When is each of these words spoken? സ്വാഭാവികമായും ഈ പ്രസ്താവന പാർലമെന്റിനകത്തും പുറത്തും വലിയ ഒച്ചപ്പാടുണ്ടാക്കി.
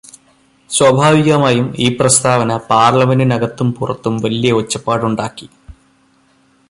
സ്വാഭാവികമായും 0.69 1.67
ഈ 1.79 1.87
പ്രസ്താവന 1.97 2.57
പാർലമെന്റിനകത്തും 2.69 3.69
പുറത്തും 3.73 4.17
വലിയ 4.17 4.51
ഒച്ചപ്പാടുണ്ടാക്കി. 4.51 5.47